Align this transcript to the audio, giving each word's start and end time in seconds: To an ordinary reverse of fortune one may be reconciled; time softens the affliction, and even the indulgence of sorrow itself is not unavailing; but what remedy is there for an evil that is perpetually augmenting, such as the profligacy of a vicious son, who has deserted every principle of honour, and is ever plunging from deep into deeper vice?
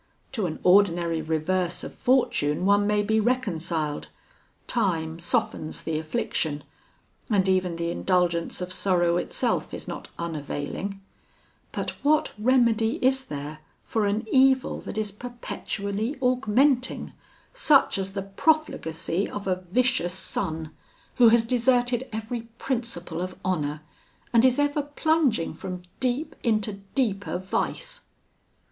To 0.31 0.47
an 0.47 0.57
ordinary 0.63 1.21
reverse 1.21 1.83
of 1.83 1.93
fortune 1.93 2.65
one 2.65 2.87
may 2.87 3.03
be 3.03 3.19
reconciled; 3.19 4.07
time 4.65 5.19
softens 5.19 5.83
the 5.83 5.99
affliction, 5.99 6.63
and 7.29 7.47
even 7.47 7.75
the 7.75 7.91
indulgence 7.91 8.61
of 8.61 8.73
sorrow 8.73 9.17
itself 9.17 9.75
is 9.75 9.87
not 9.87 10.07
unavailing; 10.17 10.99
but 11.71 11.91
what 12.03 12.31
remedy 12.39 12.95
is 13.05 13.25
there 13.25 13.59
for 13.83 14.07
an 14.07 14.27
evil 14.31 14.81
that 14.81 14.97
is 14.97 15.11
perpetually 15.11 16.17
augmenting, 16.19 17.13
such 17.53 17.99
as 17.99 18.13
the 18.13 18.23
profligacy 18.23 19.29
of 19.29 19.45
a 19.47 19.63
vicious 19.69 20.15
son, 20.15 20.71
who 21.17 21.29
has 21.29 21.45
deserted 21.45 22.09
every 22.11 22.49
principle 22.57 23.21
of 23.21 23.35
honour, 23.45 23.81
and 24.33 24.43
is 24.45 24.57
ever 24.57 24.81
plunging 24.81 25.53
from 25.53 25.83
deep 25.99 26.35
into 26.41 26.79
deeper 26.95 27.37
vice? 27.37 28.01